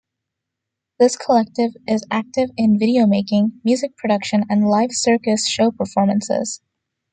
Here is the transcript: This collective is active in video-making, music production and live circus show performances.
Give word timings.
This 0.97 1.15
collective 1.15 1.73
is 1.87 2.07
active 2.09 2.49
in 2.57 2.79
video-making, 2.79 3.61
music 3.63 3.95
production 3.97 4.45
and 4.49 4.67
live 4.67 4.91
circus 4.93 5.47
show 5.47 5.69
performances. 5.69 6.59